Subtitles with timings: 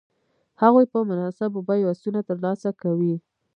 [0.61, 3.15] هغوی په مناسبو بیو آسونه تر لاسه کوي.